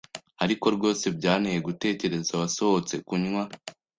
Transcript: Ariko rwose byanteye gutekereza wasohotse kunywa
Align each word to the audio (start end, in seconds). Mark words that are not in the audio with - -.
Ariko 0.43 0.65
rwose 0.75 1.05
byanteye 1.17 1.59
gutekereza 1.67 2.31
wasohotse 2.41 2.95
kunywa 3.07 3.43